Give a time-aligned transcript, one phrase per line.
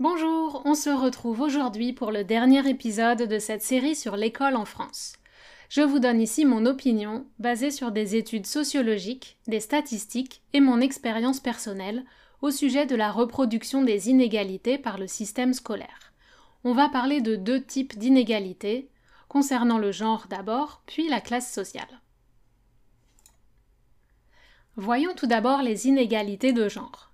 [0.00, 4.64] Bonjour, on se retrouve aujourd'hui pour le dernier épisode de cette série sur l'école en
[4.64, 5.12] France.
[5.68, 10.80] Je vous donne ici mon opinion basée sur des études sociologiques, des statistiques et mon
[10.80, 12.06] expérience personnelle
[12.40, 16.14] au sujet de la reproduction des inégalités par le système scolaire.
[16.64, 18.88] On va parler de deux types d'inégalités,
[19.28, 22.00] concernant le genre d'abord, puis la classe sociale.
[24.76, 27.09] Voyons tout d'abord les inégalités de genre.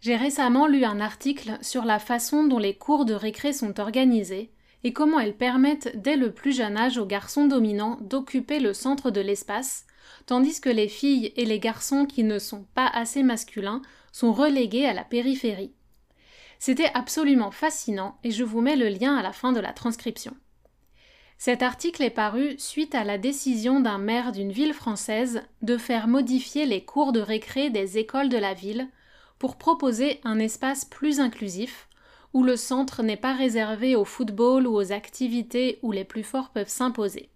[0.00, 4.52] J'ai récemment lu un article sur la façon dont les cours de récré sont organisés
[4.84, 9.10] et comment elles permettent dès le plus jeune âge aux garçons dominants d'occuper le centre
[9.10, 9.86] de l'espace,
[10.26, 14.86] tandis que les filles et les garçons qui ne sont pas assez masculins sont relégués
[14.86, 15.72] à la périphérie.
[16.58, 20.34] C'était absolument fascinant et je vous mets le lien à la fin de la transcription.
[21.38, 26.08] Cet article est paru suite à la décision d'un maire d'une ville française de faire
[26.08, 28.88] modifier les cours de récré des écoles de la ville
[29.38, 31.88] pour proposer un espace plus inclusif,
[32.32, 36.50] où le centre n'est pas réservé au football ou aux activités où les plus forts
[36.50, 37.30] peuvent s'imposer.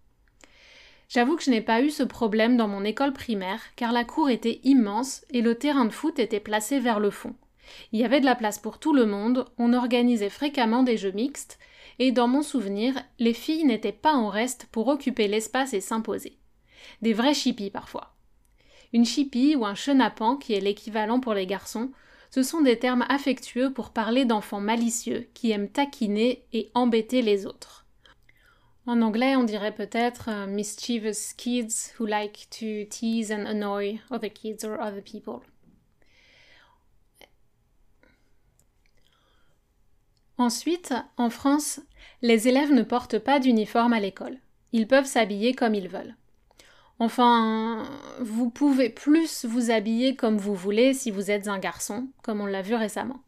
[1.09, 4.31] J'avoue que je n'ai pas eu ce problème dans mon école primaire, car la cour
[4.31, 7.34] était immense et le terrain de foot était placé vers le fond.
[7.93, 11.12] Il y avait de la place pour tout le monde, on organisait fréquemment des jeux
[11.12, 11.59] mixtes,
[11.99, 16.38] et dans mon souvenir, les filles n'étaient pas en reste pour occuper l'espace et s'imposer.
[17.03, 18.15] Des vrais chippies parfois.
[18.92, 21.90] Une chipie ou un chenapan, qui est l'équivalent pour les garçons,
[22.30, 27.46] ce sont des termes affectueux pour parler d'enfants malicieux qui aiment taquiner et embêter les
[27.46, 27.86] autres.
[28.86, 34.30] En anglais, on dirait peut-être uh, mischievous kids who like to tease and annoy other
[34.30, 35.40] kids or other people.
[40.38, 41.80] Ensuite, en France,
[42.22, 44.38] les élèves ne portent pas d'uniforme à l'école.
[44.72, 46.16] Ils peuvent s'habiller comme ils veulent.
[47.03, 47.88] Enfin,
[48.21, 52.47] vous pouvez plus vous habiller comme vous voulez si vous êtes un garçon, comme on
[52.47, 53.22] l'a vu récemment.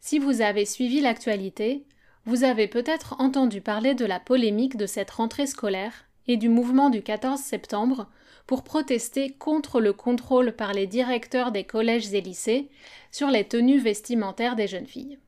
[0.00, 1.86] Si vous avez suivi l'actualité,
[2.26, 6.90] vous avez peut-être entendu parler de la polémique de cette rentrée scolaire et du mouvement
[6.90, 8.08] du 14 septembre
[8.48, 12.70] pour protester contre le contrôle par les directeurs des collèges et lycées
[13.12, 15.20] sur les tenues vestimentaires des jeunes filles.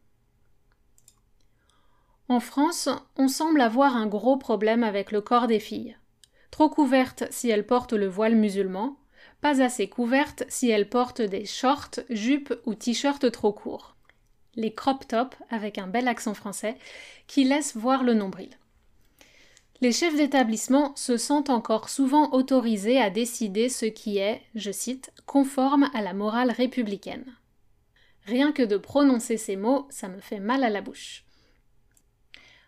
[2.29, 5.97] En France, on semble avoir un gros problème avec le corps des filles
[6.51, 8.97] trop couverte si elle porte le voile musulman,
[9.41, 13.97] pas assez couverte si elle porte des shorts, jupes ou t-shirts trop courts.
[14.55, 16.77] Les crop tops, avec un bel accent français,
[17.27, 18.51] qui laissent voir le nombril.
[19.83, 25.13] Les chefs d'établissement se sentent encore souvent autorisés à décider ce qui est, je cite,
[25.27, 27.27] conforme à la morale républicaine.
[28.25, 31.26] Rien que de prononcer ces mots, ça me fait mal à la bouche.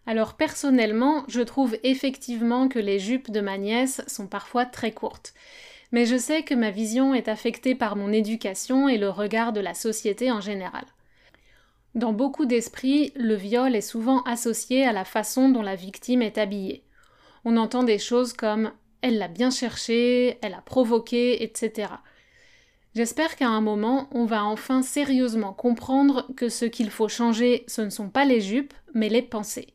[0.08, 5.34] Alors personnellement, je trouve effectivement que les jupes de ma nièce sont parfois très courtes.
[5.92, 9.60] Mais je sais que ma vision est affectée par mon éducation et le regard de
[9.60, 10.86] la société en général.
[11.94, 16.38] Dans beaucoup d'esprits, le viol est souvent associé à la façon dont la victime est
[16.38, 16.84] habillée.
[17.44, 18.72] On entend des choses comme
[19.02, 21.90] elle l'a bien cherché, elle a provoqué, etc.
[22.94, 27.82] J'espère qu'à un moment, on va enfin sérieusement comprendre que ce qu'il faut changer, ce
[27.82, 29.74] ne sont pas les jupes, mais les pensées.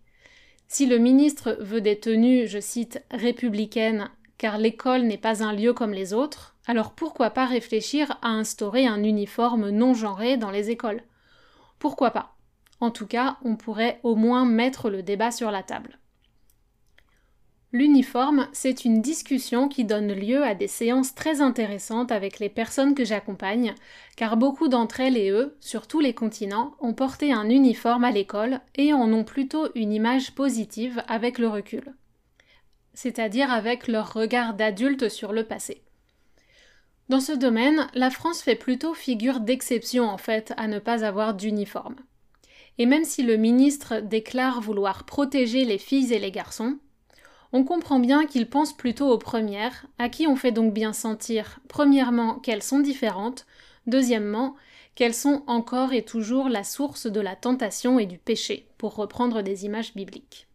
[0.67, 5.73] Si le ministre veut des tenues, je cite, républicaines, car l'école n'est pas un lieu
[5.73, 10.69] comme les autres, alors pourquoi pas réfléchir à instaurer un uniforme non genré dans les
[10.69, 11.03] écoles?
[11.79, 12.35] Pourquoi pas?
[12.79, 15.99] En tout cas, on pourrait au moins mettre le débat sur la table.
[17.75, 22.93] L'uniforme, c'est une discussion qui donne lieu à des séances très intéressantes avec les personnes
[22.93, 23.73] que j'accompagne,
[24.15, 28.11] car beaucoup d'entre elles et eux, sur tous les continents, ont porté un uniforme à
[28.11, 31.95] l'école et en ont plutôt une image positive avec le recul,
[32.93, 35.81] c'est-à-dire avec leur regard d'adulte sur le passé.
[37.09, 41.33] Dans ce domaine, la France fait plutôt figure d'exception en fait à ne pas avoir
[41.33, 41.95] d'uniforme.
[42.77, 46.77] Et même si le ministre déclare vouloir protéger les filles et les garçons,
[47.53, 51.59] on comprend bien qu'il pense plutôt aux premières, à qui on fait donc bien sentir,
[51.67, 53.45] premièrement, qu'elles sont différentes,
[53.85, 54.55] deuxièmement,
[54.95, 59.43] qu'elles sont encore et toujours la source de la tentation et du péché, pour reprendre
[59.43, 60.47] des images bibliques.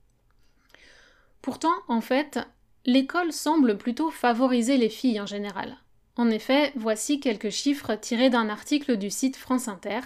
[1.41, 2.41] Pourtant, en fait,
[2.85, 5.79] l'école semble plutôt favoriser les filles en général.
[6.17, 10.01] En effet, voici quelques chiffres tirés d'un article du site France Inter.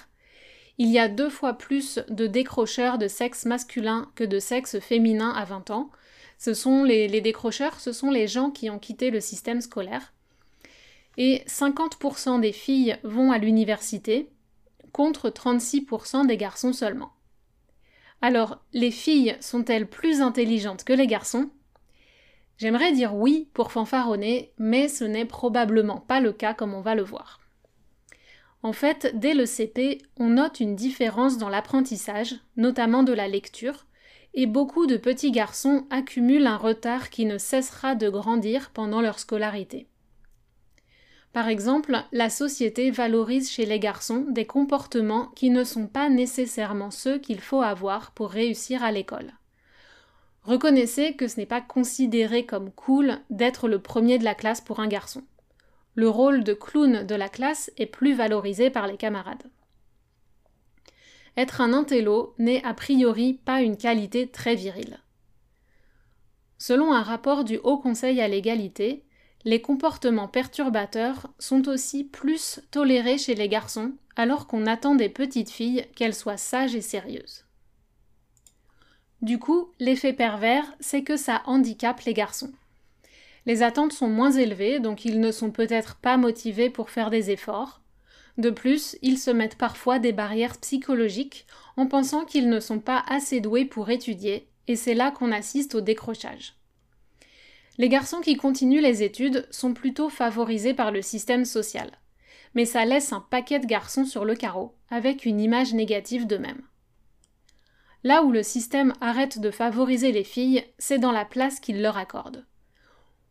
[0.77, 5.31] Il y a deux fois plus de décrocheurs de sexe masculin que de sexe féminin
[5.31, 5.91] à 20 ans,
[6.43, 10.13] ce sont les, décrocheurs, ce sont les gens qui ont quitté le système scolaire.
[11.17, 14.29] Et 50% des filles vont à l'université,
[14.91, 17.13] contre 36% des garçons seulement.
[18.23, 21.49] Alors, les filles sont-elles plus intelligentes que les garçons?
[22.59, 26.97] J'aimerais dire oui pour fanfaronner, mais ce n'est probablement pas le cas comme on va
[26.97, 27.39] le voir.
[28.65, 33.87] En fait, dès le CP, on note une différence dans l'apprentissage, notamment de la lecture,
[34.35, 39.19] et beaucoup de petits garçons accumulent un retard qui ne cessera de grandir pendant leur
[39.19, 39.87] scolarité.
[41.33, 46.91] Par exemple, la société valorise chez les garçons des comportements qui ne sont pas nécessairement
[46.91, 49.33] ceux qu'il faut avoir pour réussir à l'école.
[50.43, 54.81] Reconnaissez que ce n'est pas considéré comme cool d'être le premier de la classe pour
[54.81, 55.23] un garçon.
[55.95, 59.45] Le rôle de clown de la classe est plus valorisé par les camarades.
[61.37, 64.99] Être un intello n'est a priori pas une qualité très virile.
[66.59, 69.05] Selon un rapport du Haut Conseil à l'égalité,
[69.45, 75.51] les comportements perturbateurs sont aussi plus tolérés chez les garçons, alors qu'on attend des petites
[75.51, 77.45] filles qu'elles soient sages et sérieuses.
[79.23, 82.53] Du coup, l'effet pervers, c'est que ça handicape les garçons.
[83.47, 87.31] Les attentes sont moins élevées, donc ils ne sont peut-être pas motivés pour faire des
[87.31, 87.82] efforts,
[88.39, 91.47] de plus, ils se mettent parfois des barrières psychologiques
[91.77, 95.75] en pensant qu'ils ne sont pas assez doués pour étudier, et c'est là qu'on assiste
[95.75, 96.55] au décrochage.
[97.79, 101.91] Les garçons qui continuent les études sont plutôt favorisés par le système social,
[102.55, 106.63] mais ça laisse un paquet de garçons sur le carreau, avec une image négative d'eux-mêmes.
[108.05, 111.97] Là où le système arrête de favoriser les filles, c'est dans la place qu'il leur
[111.97, 112.47] accorde.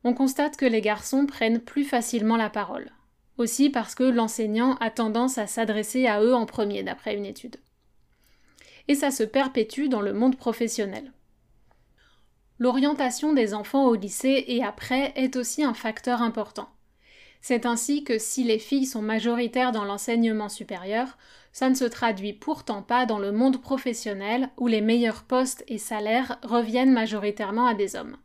[0.03, 2.91] On constate que les garçons prennent plus facilement la parole
[3.37, 7.57] aussi parce que l'enseignant a tendance à s'adresser à eux en premier, d'après une étude.
[8.87, 11.11] Et ça se perpétue dans le monde professionnel.
[12.59, 16.69] L'orientation des enfants au lycée et après est aussi un facteur important.
[17.41, 21.17] C'est ainsi que si les filles sont majoritaires dans l'enseignement supérieur,
[21.51, 25.79] ça ne se traduit pourtant pas dans le monde professionnel où les meilleurs postes et
[25.79, 28.17] salaires reviennent majoritairement à des hommes.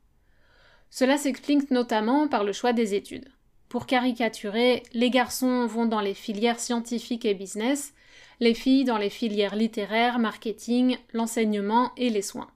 [0.90, 3.30] Cela s'explique notamment par le choix des études.
[3.68, 7.94] Pour caricaturer, les garçons vont dans les filières scientifiques et business,
[8.40, 12.50] les filles dans les filières littéraires, marketing, l'enseignement et les soins.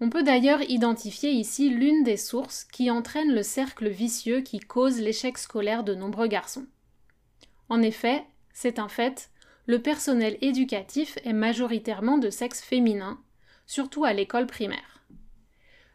[0.00, 5.00] On peut d'ailleurs identifier ici l'une des sources qui entraîne le cercle vicieux qui cause
[5.00, 6.66] l'échec scolaire de nombreux garçons.
[7.68, 9.30] En effet, c'est un fait,
[9.66, 13.18] le personnel éducatif est majoritairement de sexe féminin,
[13.66, 14.93] surtout à l'école primaire.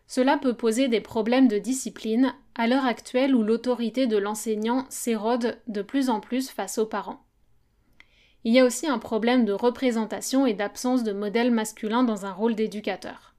[0.10, 5.60] Cela peut poser des problèmes de discipline à l'heure actuelle où l'autorité de l'enseignant s'érode
[5.68, 7.24] de plus en plus face aux parents.
[8.44, 12.32] Il y a aussi un problème de représentation et d'absence de modèle masculin dans un
[12.32, 13.36] rôle d'éducateur.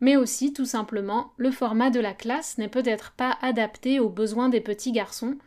[0.00, 4.50] Mais aussi, tout simplement, le format de la classe n'est peut-être pas adapté aux besoins
[4.50, 5.38] des petits garçons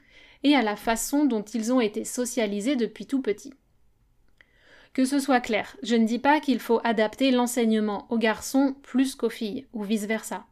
[0.41, 3.53] et à la façon dont ils ont été socialisés depuis tout petit.
[4.93, 9.15] Que ce soit clair, je ne dis pas qu'il faut adapter l'enseignement aux garçons plus
[9.15, 10.45] qu'aux filles, ou vice-versa.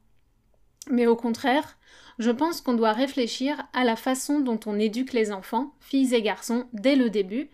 [0.89, 1.77] Mais au contraire,
[2.19, 6.22] je pense qu'on doit réfléchir à la façon dont on éduque les enfants, filles et
[6.22, 7.50] garçons, dès le début,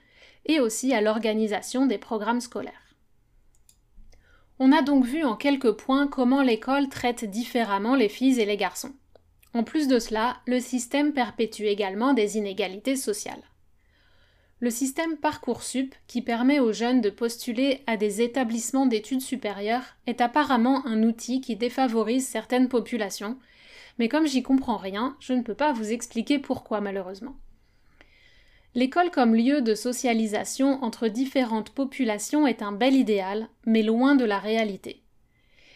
[0.46, 2.96] et aussi à l'organisation des programmes scolaires.
[4.60, 8.58] On a donc vu en quelques points comment l'école traite différemment les filles et les
[8.58, 8.94] garçons.
[9.54, 13.44] En plus de cela, le système perpétue également des inégalités sociales.
[14.62, 20.22] Le système Parcoursup, qui permet aux jeunes de postuler à des établissements d'études supérieures, est
[20.22, 23.38] apparemment un outil qui défavorise certaines populations,
[24.00, 27.36] mais comme j'y comprends rien, je ne peux pas vous expliquer pourquoi malheureusement.
[28.76, 34.26] L'école comme lieu de socialisation entre différentes populations est un bel idéal, mais loin de
[34.26, 35.02] la réalité.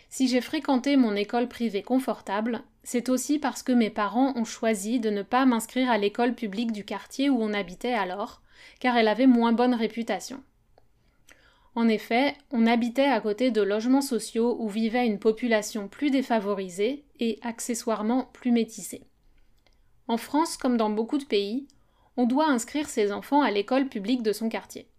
[0.10, 5.00] Si j'ai fréquenté mon école privée confortable, c'est aussi parce que mes parents ont choisi
[5.00, 8.42] de ne pas m'inscrire à l'école publique du quartier où on habitait alors,
[8.80, 10.44] car elle avait moins bonne réputation.
[11.76, 17.06] En effet, on habitait à côté de logements sociaux où vivait une population plus défavorisée
[17.20, 19.04] et accessoirement plus métissée.
[20.08, 21.68] En France, comme dans beaucoup de pays,
[22.18, 24.90] on doit inscrire ses enfants à l'école publique de son quartier.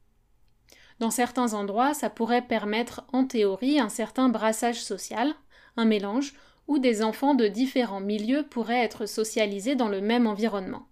[1.01, 5.35] Dans certains endroits, ça pourrait permettre en théorie un certain brassage social,
[5.77, 6.35] un mélange,
[6.69, 10.87] où des enfants de différents milieux pourraient être socialisés dans le même environnement.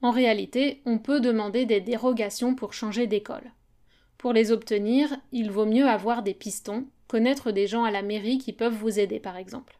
[0.00, 3.52] En réalité, on peut demander des dérogations pour changer d'école.
[4.16, 8.38] Pour les obtenir, il vaut mieux avoir des pistons, connaître des gens à la mairie
[8.38, 9.78] qui peuvent vous aider par exemple.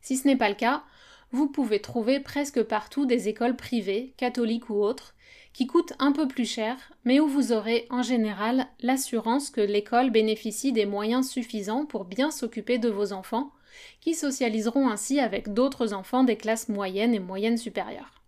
[0.00, 0.84] Si ce n'est pas le cas,
[1.32, 5.14] vous pouvez trouver presque partout des écoles privées, catholiques ou autres,
[5.52, 10.10] qui coûtent un peu plus cher, mais où vous aurez en général l'assurance que l'école
[10.10, 13.52] bénéficie des moyens suffisants pour bien s'occuper de vos enfants,
[14.00, 18.22] qui socialiseront ainsi avec d'autres enfants des classes moyennes et moyennes supérieures.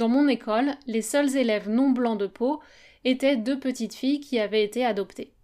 [0.00, 2.62] Dans mon école, les seuls élèves non blancs de peau
[3.04, 5.34] étaient deux petites filles qui avaient été adoptées.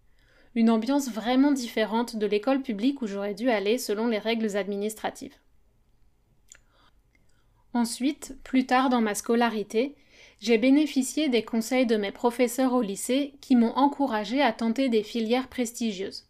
[0.55, 5.35] Une ambiance vraiment différente de l'école publique où j'aurais dû aller selon les règles administratives.
[7.75, 9.95] Ensuite, plus tard dans ma scolarité,
[10.41, 15.03] j'ai bénéficié des conseils de mes professeurs au lycée qui m'ont encouragé à tenter des
[15.03, 16.26] filières prestigieuses.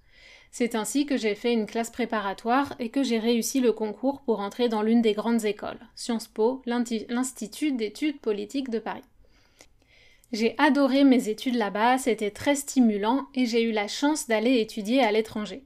[0.58, 4.40] C'est ainsi que j'ai fait une classe préparatoire et que j'ai réussi le concours pour
[4.40, 9.02] entrer dans l'une des grandes écoles, Sciences Po, l'Institut d'études politiques de Paris.
[10.32, 15.04] J'ai adoré mes études là-bas, c'était très stimulant et j'ai eu la chance d'aller étudier
[15.04, 15.62] à l'étranger.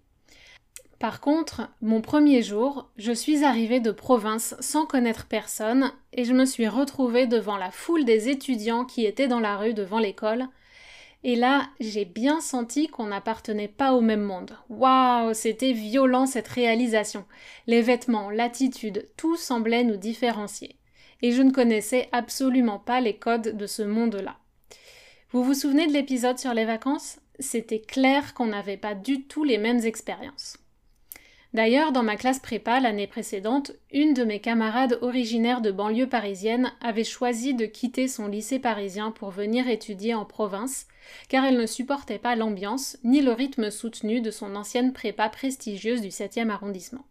[0.98, 6.32] Par contre, mon premier jour, je suis arrivée de province sans connaître personne et je
[6.32, 10.48] me suis retrouvée devant la foule des étudiants qui étaient dans la rue devant l'école.
[11.22, 14.56] Et là, j'ai bien senti qu'on n'appartenait pas au même monde.
[14.70, 17.26] Waouh, c'était violent cette réalisation.
[17.66, 20.76] Les vêtements, l'attitude, tout semblait nous différencier.
[21.20, 24.38] Et je ne connaissais absolument pas les codes de ce monde-là.
[25.30, 27.20] Vous vous souvenez de l'épisode sur les vacances?
[27.38, 30.56] C'était clair qu'on n'avait pas du tout les mêmes expériences.
[31.52, 36.72] D'ailleurs, dans ma classe prépa l'année précédente, une de mes camarades originaires de banlieue parisienne
[36.80, 40.86] avait choisi de quitter son lycée parisien pour venir étudier en province,
[41.28, 46.02] car elle ne supportait pas l'ambiance ni le rythme soutenu de son ancienne prépa prestigieuse
[46.02, 47.04] du 7e arrondissement.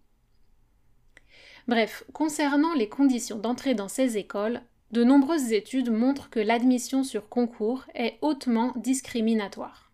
[1.67, 7.27] Bref, concernant les conditions d'entrée dans ces écoles, de nombreuses études montrent que l'admission sur
[7.27, 9.91] concours est hautement discriminatoire.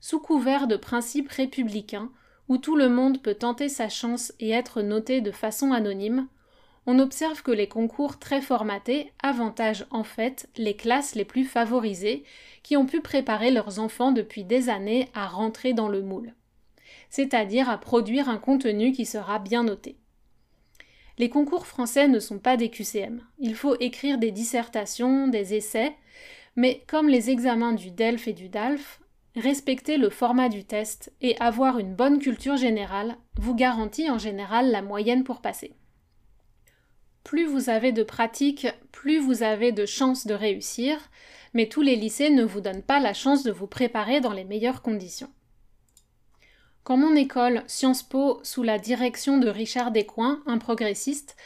[0.00, 2.10] Sous couvert de principes républicains,
[2.50, 6.26] où tout le monde peut tenter sa chance et être noté de façon anonyme,
[6.84, 12.24] on observe que les concours très formatés avantagent en fait les classes les plus favorisées
[12.64, 16.34] qui ont pu préparer leurs enfants depuis des années à rentrer dans le moule,
[17.08, 19.96] c'est-à-dire à produire un contenu qui sera bien noté.
[21.18, 23.22] Les concours français ne sont pas des QCM.
[23.38, 25.94] Il faut écrire des dissertations, des essais,
[26.56, 28.99] mais comme les examens du DELF et du DALF,
[29.36, 34.70] Respecter le format du test et avoir une bonne culture générale vous garantit en général
[34.70, 35.74] la moyenne pour passer.
[37.22, 40.98] Plus vous avez de pratique, plus vous avez de chances de réussir,
[41.54, 44.44] mais tous les lycées ne vous donnent pas la chance de vous préparer dans les
[44.44, 45.30] meilleures conditions.
[46.82, 51.36] Quand mon école, Sciences Po, sous la direction de Richard Descoings, un progressiste,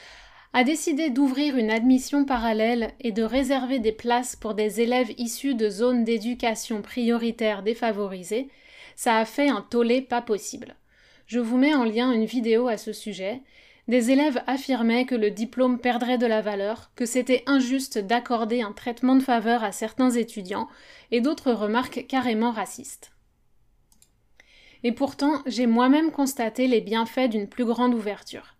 [0.57, 5.57] a décidé d'ouvrir une admission parallèle et de réserver des places pour des élèves issus
[5.57, 8.49] de zones d'éducation prioritaire défavorisées,
[8.95, 10.77] ça a fait un tollé pas possible.
[11.27, 13.43] Je vous mets en lien une vidéo à ce sujet.
[13.89, 18.73] Des élèves affirmaient que le diplôme perdrait de la valeur, que c'était injuste d'accorder un
[18.73, 20.69] traitement de faveur à certains étudiants,
[21.11, 23.11] et d'autres remarques carrément racistes.
[24.85, 28.54] Et pourtant, j'ai moi-même constaté les bienfaits d'une plus grande ouverture.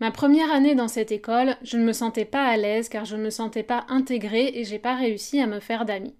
[0.00, 3.16] Ma première année dans cette école, je ne me sentais pas à l'aise car je
[3.16, 6.16] ne me sentais pas intégrée et j'ai pas réussi à me faire d'amis.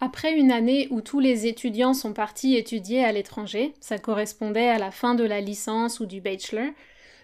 [0.00, 4.78] Après une année où tous les étudiants sont partis étudier à l'étranger, ça correspondait à
[4.78, 6.70] la fin de la licence ou du bachelor,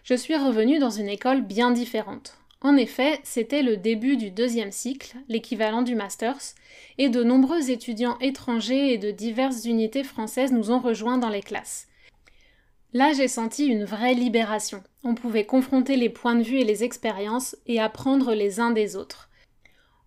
[0.03, 2.37] je suis revenue dans une école bien différente.
[2.61, 6.55] En effet, c'était le début du deuxième cycle, l'équivalent du Masters,
[6.99, 11.43] et de nombreux étudiants étrangers et de diverses unités françaises nous ont rejoints dans les
[11.43, 11.87] classes.
[12.93, 14.83] Là, j'ai senti une vraie libération.
[15.05, 18.97] On pouvait confronter les points de vue et les expériences et apprendre les uns des
[18.97, 19.29] autres.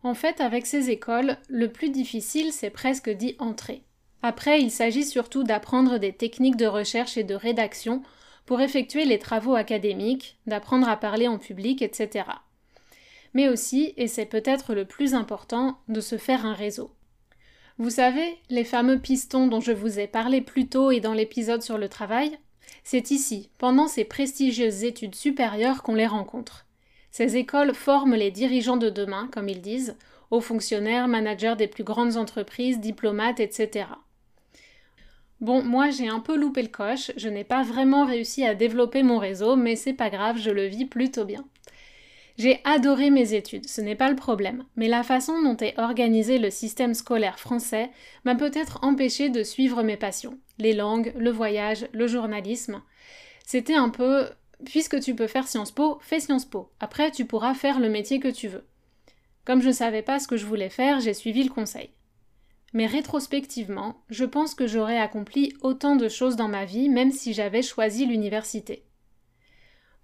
[0.02, 3.84] En fait, avec ces écoles, le plus difficile, c'est presque d'y entrer.
[4.24, 8.02] Après, il s'agit surtout d'apprendre des techniques de recherche et de rédaction
[8.48, 12.26] pour effectuer les travaux académiques, d'apprendre à parler en public, etc.
[13.34, 16.90] Mais aussi, et c'est peut-être le plus important, de se faire un réseau.
[17.78, 21.62] Vous savez, les fameux pistons dont je vous ai parlé plus tôt et dans l'épisode
[21.62, 22.40] sur le travail,
[22.90, 26.66] c'est ici, pendant ces prestigieuses études supérieures, qu'on les rencontre.
[27.12, 29.98] Ces écoles forment les dirigeants de demain, comme ils disent,
[30.32, 33.88] hauts fonctionnaires, managers des plus grandes entreprises, diplomates, etc.
[35.42, 39.04] Bon, moi j'ai un peu loupé le coche, je n'ai pas vraiment réussi à développer
[39.04, 41.44] mon réseau, mais c'est pas grave, je le vis plutôt bien.
[42.38, 46.38] J'ai adoré mes études, ce n'est pas le problème, mais la façon dont est organisé
[46.38, 47.90] le système scolaire français
[48.26, 52.84] m'a peut-être empêché de suivre mes passions, les langues, le voyage, le journalisme.
[53.44, 54.30] C'était un peu
[54.66, 56.72] puisque tu peux faire Sciences Po, fais Sciences Po.
[56.80, 58.66] Après, tu pourras faire le métier que tu veux.
[59.46, 61.90] Comme je ne savais pas ce que je voulais faire, j'ai suivi le conseil.
[62.74, 67.34] Mais rétrospectivement, je pense que j'aurais accompli autant de choses dans ma vie même si
[67.34, 68.87] j'avais choisi l'université.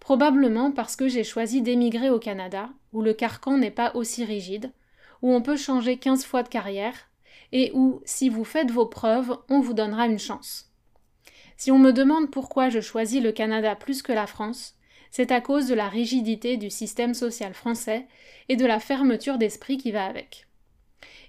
[0.04, 4.74] Probablement parce que j'ai choisi d'émigrer au Canada, où le carcan n'est pas aussi rigide,
[5.22, 7.10] où on peut changer 15 fois de carrière,
[7.54, 10.74] et où, si vous faites vos preuves, on vous donnera une chance.
[11.56, 14.76] Si on me demande pourquoi je choisis le Canada plus que la France,
[15.10, 18.06] c'est à cause de la rigidité du système social français
[18.50, 20.48] et de la fermeture d'esprit qui va avec.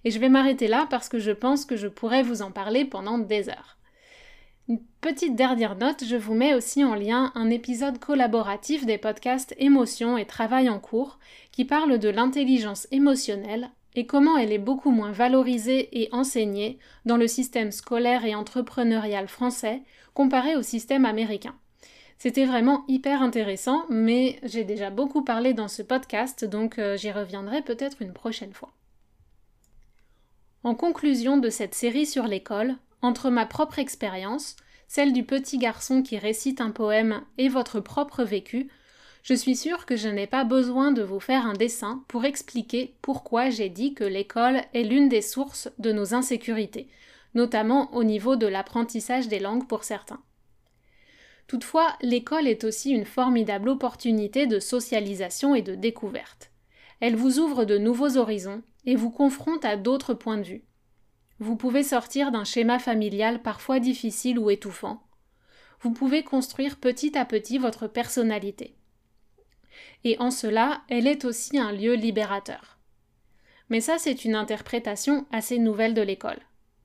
[0.02, 2.84] Et je vais m'arrêter là parce que je pense que je pourrais vous en parler
[2.84, 3.78] pendant des heures.
[4.66, 9.54] Une petite dernière note, je vous mets aussi en lien un épisode collaboratif des podcasts
[9.58, 11.18] Émotions et Travail en cours
[11.52, 17.18] qui parle de l'intelligence émotionnelle et comment elle est beaucoup moins valorisée et enseignée dans
[17.18, 19.82] le système scolaire et entrepreneurial français
[20.14, 21.54] comparé au système américain.
[22.16, 27.10] C'était vraiment hyper intéressant, mais j'ai déjà beaucoup parlé dans ce podcast, donc euh, j'y
[27.10, 28.72] reviendrai peut-être une prochaine fois.
[30.62, 34.56] En conclusion de cette série sur l'école, entre ma propre expérience,
[34.88, 38.68] celle du petit garçon qui récite un poème et votre propre vécu,
[39.22, 42.94] je suis sûre que je n'ai pas besoin de vous faire un dessin pour expliquer
[43.02, 46.88] pourquoi j'ai dit que l'école est l'une des sources de nos insécurités,
[47.34, 50.20] notamment au niveau de l'apprentissage des langues pour certains.
[51.46, 56.50] Toutefois, l'école est aussi une formidable opportunité de socialisation et de découverte.
[57.00, 60.64] Elle vous ouvre de nouveaux horizons et vous confronte à d'autres points de vue.
[61.44, 65.02] Vous pouvez sortir d'un schéma familial parfois difficile ou étouffant.
[65.82, 68.74] Vous pouvez construire petit à petit votre personnalité.
[70.04, 72.78] Et en cela, elle est aussi un lieu libérateur.
[73.68, 76.40] Mais ça, c'est une interprétation assez nouvelle de l'école.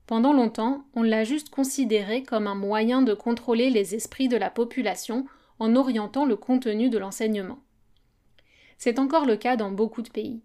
[0.07, 4.49] Pendant longtemps, on l'a juste considérée comme un moyen de contrôler les esprits de la
[4.49, 5.25] population
[5.59, 7.59] en orientant le contenu de l'enseignement.
[8.77, 10.41] C'est encore le cas dans beaucoup de pays.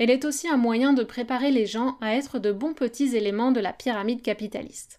[0.00, 3.52] Elle est aussi un moyen de préparer les gens à être de bons petits éléments
[3.52, 4.98] de la pyramide capitaliste.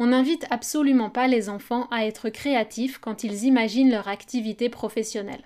[0.00, 5.44] On n'invite absolument pas les enfants à être créatifs quand ils imaginent leur activité professionnelle.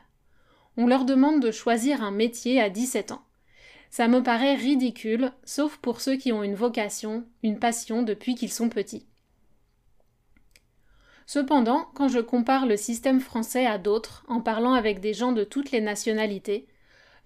[0.79, 3.21] On leur demande de choisir un métier à 17 ans.
[3.91, 8.53] Ça me paraît ridicule, sauf pour ceux qui ont une vocation, une passion depuis qu'ils
[8.53, 9.07] sont petits.
[11.27, 15.45] Cependant, quand je compare le système français à d'autres, en parlant avec des gens de
[15.45, 16.67] toutes les nationalités,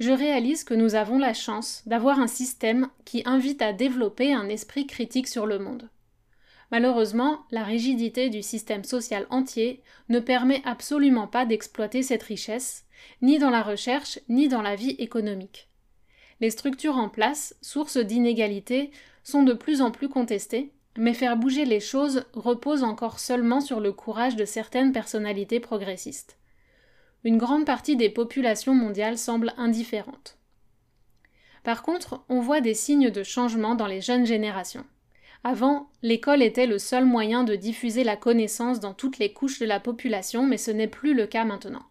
[0.02, 4.48] je réalise que nous avons la chance d'avoir un système qui invite à développer un
[4.48, 5.88] esprit critique sur le monde.
[6.72, 12.84] Malheureusement, la rigidité du système social entier ne permet absolument pas d'exploiter cette richesse,
[13.20, 15.68] ni dans la recherche, ni dans la vie économique.
[16.40, 18.90] Les structures en place, sources d'inégalités,
[19.22, 23.78] sont de plus en plus contestées, mais faire bouger les choses repose encore seulement sur
[23.78, 26.38] le courage de certaines personnalités progressistes
[27.24, 30.38] une grande partie des populations mondiales semble indifférente.
[31.62, 34.84] Par contre, on voit des signes de changement dans les jeunes générations.
[35.44, 39.66] Avant, l'école était le seul moyen de diffuser la connaissance dans toutes les couches de
[39.66, 41.84] la population, mais ce n'est plus le cas maintenant.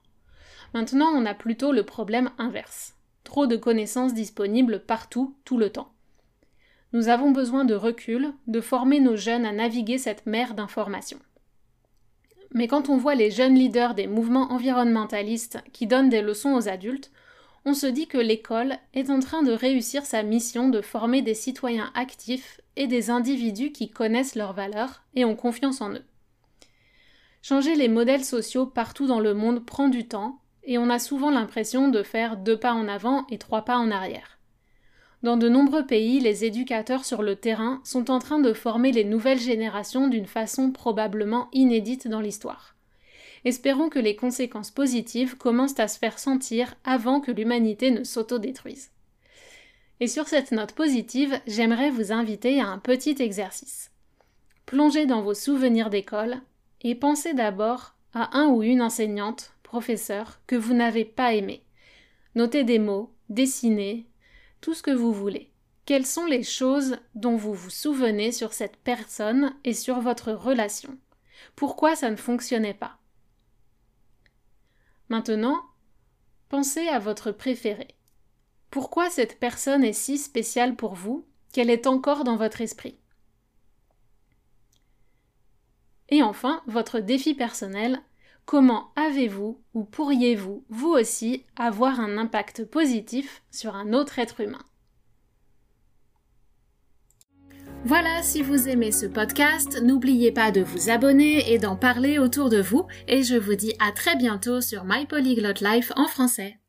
[0.74, 2.96] Maintenant, on a plutôt le problème inverse.
[3.24, 5.94] Trop de connaissances disponibles partout, tout le temps.
[6.94, 11.20] Nous avons besoin de recul, de former nos jeunes à naviguer cette mer d'informations.
[12.53, 16.67] Mais quand on voit les jeunes leaders des mouvements environnementalistes qui donnent des leçons aux
[16.67, 17.11] adultes,
[17.63, 21.35] on se dit que l'école est en train de réussir sa mission de former des
[21.35, 26.03] citoyens actifs et des individus qui connaissent leurs valeurs et ont confiance en eux.
[27.41, 31.31] Changer les modèles sociaux partout dans le monde prend du temps, et on a souvent
[31.31, 34.40] l'impression de faire deux pas en avant et trois pas en arrière.
[35.23, 39.03] Dans de nombreux pays, les éducateurs sur le terrain sont en train de former les
[39.03, 42.75] nouvelles générations d'une façon probablement inédite dans l'histoire.
[43.45, 48.89] Espérons que les conséquences positives commencent à se faire sentir avant que l'humanité ne s'autodétruise.
[49.99, 53.91] Et sur cette note positive, j'aimerais vous inviter à un petit exercice.
[54.65, 56.38] Plongez dans vos souvenirs d'école
[56.81, 61.62] et pensez d'abord à un ou une enseignante, professeur, que vous n'avez pas aimé.
[62.36, 64.05] Notez des mots, dessinez,
[64.62, 65.52] tout ce que vous voulez.
[65.86, 70.97] Quelles sont les choses dont vous vous souvenez sur cette personne et sur votre relation?
[71.56, 72.97] Pourquoi ça ne fonctionnait pas?
[75.10, 75.60] Maintenant,
[76.50, 77.88] pensez à votre préféré.
[78.69, 82.97] Pourquoi cette personne est si spéciale pour vous qu'elle est encore dans votre esprit?
[86.08, 88.02] Et enfin, votre défi personnel,
[88.45, 94.63] comment avez-vous ou pourriez-vous, vous aussi, avoir un impact positif sur un autre être humain?
[97.84, 102.49] Voilà, si vous aimez ce podcast, n'oubliez pas de vous abonner et d'en parler autour
[102.49, 106.61] de vous, et je vous dis à très bientôt sur My Polyglot Life en français.